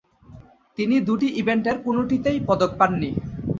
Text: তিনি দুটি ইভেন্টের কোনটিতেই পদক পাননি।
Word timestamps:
তিনি 0.77 0.95
দুটি 1.07 1.27
ইভেন্টের 1.41 1.77
কোনটিতেই 1.85 2.39
পদক 2.47 2.71
পাননি। 2.79 3.09